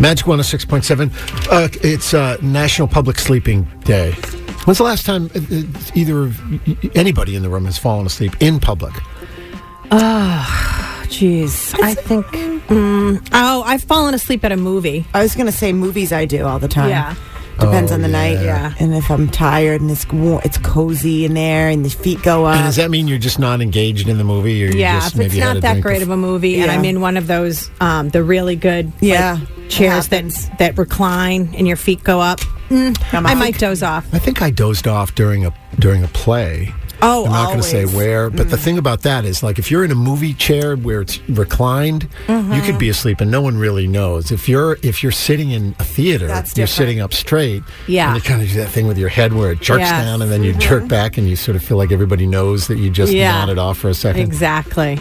Magic 0.00 0.26
106.7. 0.26 1.10
Uh, 1.50 1.68
it's 1.82 2.14
uh, 2.14 2.36
National 2.42 2.88
Public 2.88 3.18
Sleeping 3.18 3.64
Day. 3.84 4.12
When's 4.64 4.78
the 4.78 4.84
last 4.84 5.04
time 5.06 5.30
uh, 5.34 5.38
uh, 5.38 5.62
either 5.94 6.22
of 6.22 6.96
anybody 6.96 7.34
in 7.36 7.42
the 7.42 7.48
room 7.48 7.64
has 7.66 7.78
fallen 7.78 8.06
asleep 8.06 8.34
in 8.40 8.60
public? 8.60 8.94
Oh, 9.90 11.02
jeez. 11.06 11.78
I 11.82 11.94
think. 11.94 12.26
Mm, 12.26 13.28
oh, 13.32 13.62
I've 13.64 13.82
fallen 13.82 14.14
asleep 14.14 14.44
at 14.44 14.52
a 14.52 14.56
movie. 14.56 15.04
I 15.12 15.22
was 15.22 15.34
going 15.34 15.46
to 15.46 15.52
say 15.52 15.72
movies 15.72 16.12
I 16.12 16.24
do 16.24 16.46
all 16.46 16.58
the 16.58 16.68
time. 16.68 16.90
Yeah. 16.90 17.14
Depends 17.60 17.92
Oh, 17.92 17.94
on 17.94 18.02
the 18.02 18.08
night. 18.08 18.40
yeah. 18.42 18.72
And 18.80 18.94
if 18.94 19.10
I'm 19.10 19.28
tired 19.28 19.80
and 19.80 19.90
it's 19.90 20.08
wa- 20.08 20.40
it's 20.44 20.58
cozy 20.58 21.24
in 21.24 21.34
there 21.34 21.68
and 21.68 21.84
the 21.84 21.90
feet 21.90 22.22
go 22.22 22.44
up. 22.46 22.56
And 22.56 22.64
does 22.64 22.76
that 22.76 22.90
mean 22.90 23.06
you're 23.08 23.18
just 23.18 23.38
not 23.38 23.60
engaged 23.60 24.08
in 24.08 24.18
the 24.18 24.24
movie, 24.24 24.64
or 24.64 24.70
you 24.70 24.78
Yeah, 24.80 25.00
just 25.00 25.12
if 25.14 25.18
maybe 25.18 25.38
it's 25.38 25.44
not 25.46 25.60
that 25.60 25.80
great 25.80 26.02
of 26.02 26.10
a 26.10 26.16
movie, 26.16 26.60
and 26.60 26.70
I'm 26.70 26.84
in 26.84 27.00
one 27.00 27.16
of 27.16 27.26
those, 27.26 27.70
um, 27.80 28.08
the 28.08 28.22
really 28.24 28.56
good 28.56 28.86
like, 28.86 29.02
Yeah, 29.02 29.38
chairs 29.68 30.08
that 30.08 30.24
that 30.58 30.76
recline 30.78 31.54
and 31.56 31.66
your 31.68 31.76
feet 31.76 32.02
go 32.02 32.20
up. 32.20 32.40
Mm, 32.70 32.96
I'm 33.12 33.26
I 33.26 33.32
off. 33.32 33.38
might 33.38 33.58
doze 33.58 33.82
off. 33.82 34.06
I 34.14 34.18
think 34.18 34.40
I 34.42 34.50
dozed 34.50 34.88
off 34.88 35.14
during 35.14 35.44
a 35.44 35.52
during 35.78 36.02
a 36.02 36.08
play. 36.08 36.72
Oh, 37.02 37.26
I'm 37.26 37.32
not 37.32 37.46
going 37.48 37.58
to 37.60 37.64
say 37.64 37.84
where, 37.84 38.30
but 38.30 38.46
Mm. 38.46 38.50
the 38.50 38.56
thing 38.56 38.78
about 38.78 39.02
that 39.02 39.24
is, 39.24 39.42
like, 39.42 39.58
if 39.58 39.70
you're 39.70 39.84
in 39.84 39.90
a 39.90 39.94
movie 39.96 40.34
chair 40.34 40.76
where 40.76 41.00
it's 41.00 41.18
reclined, 41.28 42.04
you 42.28 42.34
Mm-hmm. 42.34 42.60
could 42.66 42.78
be 42.78 42.88
asleep 42.88 43.20
and 43.20 43.30
no 43.30 43.40
one 43.40 43.58
really 43.58 43.86
knows. 43.86 44.30
If 44.30 44.48
you're 44.48 44.78
if 44.82 45.02
you're 45.02 45.10
sitting 45.12 45.50
in 45.50 45.74
a 45.78 45.84
theater, 45.84 46.28
you're 46.56 46.66
sitting 46.66 47.00
up 47.00 47.12
straight. 47.12 47.62
Yeah. 47.88 48.14
and 48.14 48.16
you 48.16 48.22
kind 48.22 48.40
of 48.42 48.48
do 48.48 48.54
that 48.56 48.68
thing 48.68 48.86
with 48.86 48.98
your 48.98 49.08
head 49.08 49.32
where 49.32 49.50
it 49.52 49.60
jerks 49.60 49.80
Yes. 49.80 49.90
down 50.04 50.22
and 50.22 50.30
then 50.30 50.42
you 50.44 50.52
Mm-hmm. 50.52 50.60
jerk 50.60 50.88
back, 50.88 51.18
and 51.18 51.28
you 51.28 51.36
sort 51.36 51.56
of 51.56 51.62
feel 51.64 51.76
like 51.76 51.90
everybody 51.92 52.26
knows 52.26 52.68
that 52.68 52.78
you 52.78 52.88
just 52.90 53.12
Yeah. 53.12 53.32
nodded 53.32 53.58
off 53.58 53.78
for 53.78 53.88
a 53.88 53.94
second. 53.94 54.22
Exactly. 54.22 54.98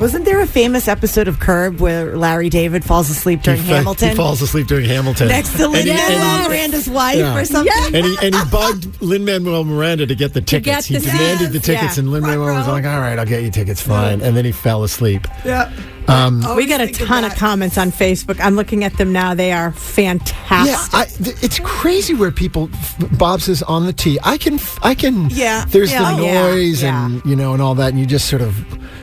Wasn't 0.00 0.24
there 0.24 0.40
a 0.40 0.46
famous 0.46 0.88
episode 0.88 1.28
of 1.28 1.38
Curb 1.38 1.78
where 1.80 2.16
Larry 2.16 2.48
David 2.48 2.84
falls 2.84 3.08
asleep 3.08 3.42
during 3.42 3.60
he, 3.60 3.68
fa- 3.68 3.76
Hamilton? 3.76 4.08
he 4.10 4.14
falls 4.16 4.42
asleep 4.42 4.66
during 4.66 4.84
Hamilton 4.86 5.28
next 5.28 5.56
to 5.58 5.68
Lin 5.68 5.86
he- 5.86 5.92
Manuel 5.92 6.48
Miranda's 6.48 6.88
wife 6.90 7.18
Yeah. 7.18 7.36
or 7.38 7.44
something. 7.44 7.94
and 7.94 8.04
he 8.04 8.16
and 8.26 8.34
he 8.34 8.44
bugged 8.50 9.00
Lin 9.00 9.24
Manuel 9.24 9.62
Miranda 9.64 10.06
to 10.06 10.14
get 10.16 10.32
the 10.34 10.40
tickets. 10.40 10.88
get 10.88 11.02
he 11.02 11.06
the- 11.06 11.10
demanded 11.12 11.52
the 11.52 11.60
tickets, 11.60 11.96
yeah. 11.96 12.00
and 12.00 12.10
Lin 12.10 12.22
Manuel 12.22 12.54
was 12.54 12.66
like, 12.66 12.84
"All 12.84 12.98
right, 13.00 13.16
I'll 13.18 13.26
get 13.26 13.42
you 13.42 13.50
tickets, 13.50 13.80
fine." 13.80 14.22
And 14.22 14.36
then 14.36 14.44
he 14.44 14.50
fell 14.52 14.82
asleep. 14.82 15.28
Yeah. 15.44 15.70
We 16.56 16.66
got 16.66 16.80
a 16.80 16.88
ton 16.88 17.24
of 17.24 17.34
comments 17.36 17.78
on 17.78 17.90
Facebook. 17.92 18.38
I'm 18.40 18.54
looking 18.56 18.84
at 18.84 18.96
them 18.96 19.12
now. 19.12 19.34
They 19.34 19.52
are 19.52 19.72
fantastic. 19.72 20.72
Yeah, 20.72 20.98
I, 21.00 21.04
th- 21.06 21.36
it's 21.42 21.58
crazy 21.60 22.14
where 22.14 22.30
people. 22.30 22.68
Bob 23.18 23.40
says 23.40 23.62
on 23.62 23.86
the 23.86 23.92
T. 23.92 24.18
I 24.22 24.36
can, 24.38 24.58
I 24.82 24.94
can. 24.94 25.30
Yeah. 25.30 25.64
There's 25.68 25.90
Yeah. 25.90 26.14
the 26.16 26.22
Oh, 26.22 26.24
yeah. 26.24 26.42
noise 26.42 26.82
Yeah. 26.82 27.06
and 27.06 27.24
you 27.24 27.36
know 27.36 27.52
and 27.52 27.62
all 27.62 27.74
that, 27.76 27.90
and 27.90 27.98
you 27.98 28.06
just 28.06 28.28
sort 28.28 28.42
of. 28.42 28.54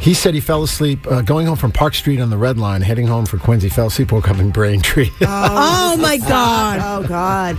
He 0.00 0.14
said 0.14 0.32
he 0.32 0.40
fell 0.40 0.62
asleep 0.62 1.06
uh, 1.10 1.20
going 1.20 1.46
home 1.46 1.56
from 1.56 1.72
Park 1.72 1.94
Street 1.94 2.20
on 2.20 2.30
the 2.30 2.38
Red 2.38 2.56
Line, 2.56 2.80
heading 2.80 3.06
home 3.06 3.26
for 3.26 3.36
Quincy. 3.38 3.68
Fell 3.68 3.88
asleep, 3.88 4.12
woke 4.12 4.30
up 4.30 4.38
in 4.38 4.50
Braintree. 4.50 5.10
Oh 5.20 5.96
my 5.98 6.16
God. 6.16 6.80
Oh 6.82 7.06
God. 7.06 7.58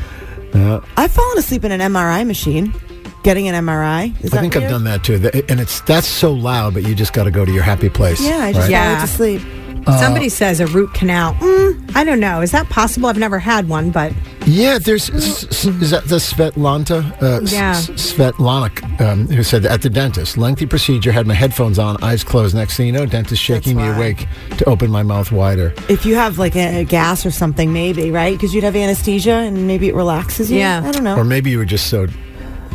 Yeah. 0.54 0.80
I've 0.98 1.12
fallen 1.12 1.38
asleep 1.38 1.64
in 1.66 1.72
an 1.72 1.80
MRI 1.82 2.26
machine. 2.26 2.74
Getting 3.24 3.48
an 3.48 3.66
MRI. 3.66 4.16
Is 4.24 4.32
I 4.34 4.36
that 4.38 4.42
think 4.42 4.56
I've 4.56 4.70
done 4.70 4.84
that 4.86 5.04
too, 5.04 5.16
and 5.50 5.60
it's 5.60 5.82
that's 5.82 6.08
so 6.08 6.32
loud, 6.32 6.74
but 6.74 6.84
you 6.84 6.96
just 6.96 7.14
got 7.14 7.26
to 7.26 7.32
go 7.32 7.46
to 7.46 7.52
your 7.52 7.64
happy 7.64 7.90
place. 7.90 8.20
Yeah, 8.22 8.38
I 8.38 8.52
just 8.52 8.64
right? 8.64 8.72
Yeah. 8.72 8.98
fell 8.98 9.08
to 9.08 9.14
sleep. 9.14 9.42
Somebody 10.00 10.30
says 10.30 10.60
a 10.60 10.68
root 10.68 10.94
canal. 10.94 11.34
Mm, 11.36 11.96
I 11.96 12.04
don't 12.04 12.20
know. 12.20 12.42
Is 12.42 12.52
that 12.52 12.70
possible? 12.70 13.10
I've 13.10 13.18
never 13.18 13.40
had 13.40 13.68
one, 13.68 13.90
but 13.90 14.14
Yeah, 14.46 14.78
there's 14.78 15.10
s- 15.10 15.44
s- 15.46 15.66
is 15.66 15.90
that 15.90 16.06
the 16.06 16.18
Svetlanta 16.18 17.04
uh, 17.20 17.42
Yeah. 17.46 17.72
s- 17.72 17.90
Svetlana 17.90 19.02
um, 19.02 19.28
who 19.28 19.42
said 19.42 19.66
at 19.66 19.82
the 19.82 19.90
dentist, 19.90 20.38
lengthy 20.38 20.68
procedure, 20.68 21.12
had 21.12 21.26
my 21.26 21.34
headphones 21.34 21.80
on, 21.80 21.98
eyes 22.04 22.24
closed. 22.24 22.54
Next 22.54 22.78
thing 22.78 22.86
you 22.86 22.92
know, 22.92 23.08
dentist 23.08 23.42
shaking 23.42 23.76
me 23.78 23.88
awake 23.88 24.28
to 24.58 24.70
open 24.70 24.92
my 24.92 25.02
mouth 25.02 25.32
wider. 25.32 25.74
If 25.90 26.06
you 26.06 26.14
have 26.14 26.38
like 26.38 26.56
a, 26.56 26.82
a 26.82 26.84
gas 26.84 27.26
or 27.26 27.32
something, 27.32 27.74
maybe 27.74 28.12
right? 28.12 28.34
Because 28.38 28.54
you'd 28.54 28.64
have 28.64 28.76
anesthesia 28.76 29.32
and 29.34 29.66
maybe 29.66 29.88
it 29.88 29.96
relaxes 29.96 30.52
you. 30.52 30.60
Yeah. 30.60 30.84
I 30.86 30.92
don't 30.92 31.04
know. 31.04 31.16
Or 31.18 31.24
maybe 31.24 31.50
you 31.50 31.58
were 31.58 31.66
just 31.66 31.88
so 31.88 32.06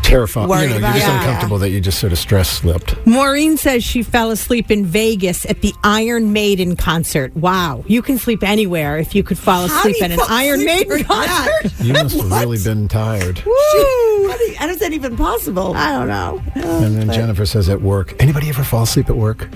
terrified, 0.06 0.48
Worried 0.48 0.62
you 0.62 0.68
know, 0.68 0.74
you're 0.78 0.92
just. 0.94 1.06
Yeah. 1.06 1.18
uncomfortable 1.20 1.58
that 1.58 1.70
you 1.70 1.80
just 1.80 1.98
sort 1.98 2.12
of 2.12 2.18
stress 2.18 2.48
slipped. 2.48 2.94
Maureen 3.06 3.56
says 3.56 3.84
she 3.84 4.02
fell 4.02 4.30
asleep 4.30 4.70
in 4.70 4.84
Vegas 4.84 5.44
at 5.46 5.60
the 5.62 5.72
Iron 5.84 6.32
Maiden 6.32 6.76
concert. 6.76 7.34
Wow. 7.36 7.84
You 7.86 8.02
can 8.02 8.18
sleep 8.18 8.42
anywhere 8.42 8.98
if 8.98 9.14
you 9.14 9.22
could 9.22 9.38
fall 9.38 9.64
asleep 9.64 9.96
you 9.98 10.04
at 10.04 10.10
an 10.12 10.20
Iron 10.28 10.64
Maiden 10.64 10.88
during 10.88 11.04
concert. 11.04 11.72
You 11.86 11.92
must 11.92 12.16
have 12.16 12.30
really 12.30 12.58
been 12.62 12.88
tired. 12.88 13.42
Woo! 13.44 14.28
How, 14.28 14.36
how 14.56 14.68
is 14.68 14.78
that 14.78 14.92
even 14.92 15.16
possible? 15.16 15.74
I 15.76 15.92
don't 15.92 16.08
know. 16.08 16.42
And 16.54 16.96
then 16.96 17.12
Jennifer 17.12 17.46
says 17.46 17.68
at 17.68 17.82
work, 17.82 18.14
anybody 18.20 18.48
ever 18.48 18.64
fall 18.64 18.82
asleep 18.84 19.08
at 19.08 19.16
work? 19.16 19.48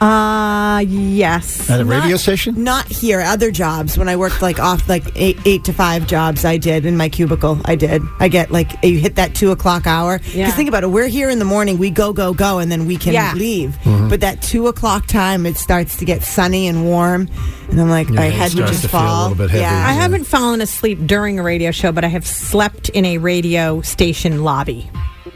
Uh, 0.00 0.78
yes. 0.88 1.68
At 1.68 1.80
a 1.80 1.84
radio 1.84 2.12
Not- 2.12 2.20
station? 2.20 2.64
Not 2.64 2.86
here. 2.86 3.20
Other 3.20 3.50
jobs. 3.50 3.98
When 3.98 4.08
I 4.08 4.16
worked 4.16 4.40
like 4.40 4.58
off 4.58 4.88
like 4.88 5.04
eight, 5.14 5.38
eight 5.44 5.64
to 5.64 5.72
five 5.74 6.06
jobs, 6.06 6.44
I 6.44 6.56
did 6.56 6.86
in 6.86 6.96
my 6.96 7.08
cubicle. 7.10 7.60
I 7.66 7.74
did. 7.74 8.00
I 8.18 8.28
get 8.28 8.50
like 8.50 8.82
you 8.82 8.98
hit 8.98 9.16
that 9.16 9.34
two 9.34 9.50
o'clock 9.50 9.86
hour. 9.86 10.18
Because 10.18 10.34
Yeah. 10.34 10.50
think 10.52 10.68
about 10.70 10.84
it. 10.84 10.88
We're 10.90 11.08
here 11.08 11.28
in 11.28 11.38
the 11.38 11.44
morning. 11.44 11.76
We 11.76 11.90
go 11.90 12.12
go 12.14 12.32
go, 12.32 12.58
and 12.60 12.72
then 12.72 12.86
we 12.86 12.96
can 12.96 13.12
Yeah. 13.12 13.34
leave. 13.34 13.76
Mm-hmm. 13.84 14.08
But 14.08 14.20
that 14.20 14.40
two 14.40 14.68
o'clock 14.68 15.06
time, 15.06 15.44
it 15.44 15.58
starts 15.58 15.96
to 15.96 16.04
get 16.06 16.22
sunny 16.22 16.66
and 16.66 16.84
warm, 16.86 17.28
and 17.70 17.78
I'm 17.80 17.90
like, 17.90 18.06
Your 18.08 18.16
my 18.16 18.22
head 18.30 18.52
head 18.52 18.54
would 18.54 18.68
just 18.68 18.82
to 18.82 18.88
feel 18.88 19.00
a 19.00 19.02
fall. 19.02 19.22
little 19.28 19.36
bit 19.36 19.50
heavy. 19.50 19.62
Yeah. 19.62 19.86
I 19.86 19.92
haven't 19.92 20.24
fallen 20.24 20.62
asleep 20.62 21.06
during 21.06 21.38
a 21.38 21.42
radio 21.42 21.72
show, 21.72 21.92
but 21.92 22.04
I 22.04 22.08
have 22.08 22.26
slept 22.26 22.88
in 22.88 23.04
a 23.04 23.18
radio 23.18 23.82
station 23.82 24.44
lobby. 24.44 24.88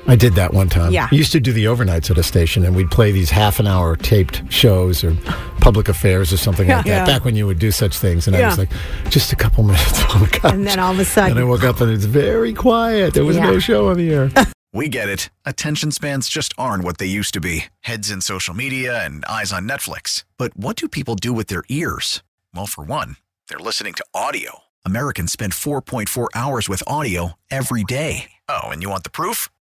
I 0.07 0.17
did 0.17 0.35
that 0.35 0.53
one 0.53 0.69
time. 0.69 0.93
Yeah. 0.93 1.09
I 1.11 1.15
used 1.15 1.33
to 1.33 1.41
do 1.41 1.53
the 1.53 1.65
overnights 1.65 2.11
at 2.11 2.19
a 2.19 2.23
station, 2.23 2.65
and 2.65 2.77
we'd 2.77 2.91
play 2.91 3.11
these 3.11 3.31
half 3.31 3.59
an 3.59 3.67
hour 3.67 3.97
taped 3.97 4.43
shows 4.53 5.03
or 5.03 5.15
public 5.61 5.89
affairs 5.89 6.33
or 6.33 6.37
something 6.37 6.69
like 6.69 6.85
that. 6.85 6.89
Yeah. 6.91 7.07
Back 7.07 7.25
when 7.25 7.37
you 7.37 7.47
would 7.47 7.59
do 7.59 7.71
such 7.71 7.97
things, 7.99 8.27
and 8.27 8.37
I 8.37 8.47
was 8.47 8.59
like, 8.59 8.71
just 9.09 9.33
a 9.33 9.37
couple 9.37 9.65
minutes 9.65 10.05
on 10.15 10.21
the 10.23 10.29
couch. 10.29 10.53
And 10.53 10.67
then 10.67 10.79
all 10.79 10.93
of 10.93 10.99
a 10.99 11.05
sudden- 11.05 11.33
and 11.33 11.41
I 11.41 11.45
woke 11.45 11.65
up 11.65 11.81
and 11.81 11.91
it's 11.91 12.05
very 12.05 12.53
quiet. 12.53 13.15
There 13.15 13.25
was 13.25 13.37
Yeah. 13.37 13.47
no 13.47 13.59
show 13.59 13.89
on 13.89 13.97
the 13.97 14.11
air. 14.13 14.31
We 14.77 14.89
get 14.89 15.09
it. 15.09 15.31
Attention 15.45 15.93
spans 15.93 16.29
just 16.29 16.53
aren't 16.59 16.83
what 16.83 16.99
they 16.99 17.07
used 17.07 17.33
to 17.35 17.41
be 17.41 17.67
heads 17.83 18.11
in 18.11 18.21
social 18.21 18.55
media 18.55 19.05
and 19.07 19.25
eyes 19.27 19.53
on 19.53 19.69
Netflix. 19.69 20.25
But 20.37 20.57
what 20.57 20.75
do 20.75 20.89
people 20.89 21.15
do 21.15 21.33
with 21.33 21.47
their 21.47 21.63
ears? 21.69 22.25
Well, 22.53 22.67
for 22.67 22.83
one, 22.83 23.15
they're 23.47 23.61
listening 23.61 23.95
to 23.95 24.05
audio. 24.13 24.63
Americans 24.85 25.31
spend 25.31 25.53
4.4 25.53 26.27
hours 26.35 26.69
with 26.69 26.83
audio 26.89 27.35
every 27.53 27.85
day. 27.85 28.33
Oh, 28.49 28.63
and 28.65 28.83
you 28.83 28.91
want 28.91 29.05
the 29.05 29.11
proof? 29.11 29.49